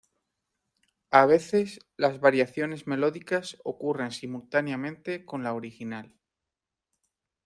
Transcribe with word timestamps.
A 1.11 1.27
veces 1.27 1.77
las 1.95 2.19
variaciones 2.19 2.87
melódicas 2.87 3.59
ocurren 3.63 4.09
simultáneamente 4.09 5.25
con 5.25 5.43
la 5.43 5.53
original. 5.53 6.17